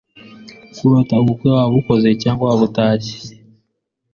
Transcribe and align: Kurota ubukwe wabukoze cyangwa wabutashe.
Kurota 0.75 1.15
ubukwe 1.21 1.47
wabukoze 1.55 2.09
cyangwa 2.21 2.43
wabutashe. 2.49 3.15